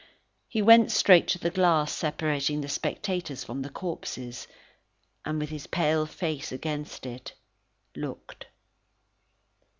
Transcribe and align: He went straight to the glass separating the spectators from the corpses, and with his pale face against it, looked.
He 0.47 0.63
went 0.63 0.91
straight 0.91 1.27
to 1.27 1.37
the 1.37 1.51
glass 1.51 1.93
separating 1.93 2.61
the 2.61 2.67
spectators 2.67 3.43
from 3.43 3.61
the 3.61 3.69
corpses, 3.69 4.47
and 5.25 5.37
with 5.39 5.49
his 5.49 5.67
pale 5.67 6.07
face 6.07 6.51
against 6.51 7.05
it, 7.05 7.33
looked. 7.95 8.47